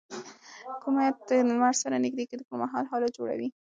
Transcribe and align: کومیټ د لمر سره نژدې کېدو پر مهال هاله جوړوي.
کومیټ 0.83 1.15
د 1.29 1.31
لمر 1.49 1.73
سره 1.81 2.01
نژدې 2.03 2.25
کېدو 2.29 2.47
پر 2.47 2.55
مهال 2.63 2.85
هاله 2.91 3.07
جوړوي. 3.17 3.47